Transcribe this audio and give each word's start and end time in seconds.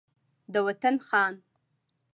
د 0.53 0.55
وطن 0.67 0.95
خان 1.07 1.33